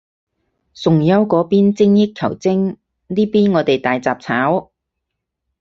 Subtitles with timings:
[0.73, 4.71] 崇優嗰邊精益求精，呢邊我哋大雜炒